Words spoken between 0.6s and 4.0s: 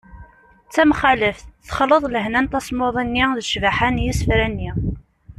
d tamxaleft: texleḍ lehna n tasmuḍi-nni d ccbaḥa